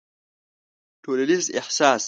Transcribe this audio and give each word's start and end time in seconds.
ټولنيز 1.03 1.43
احساس 1.59 1.99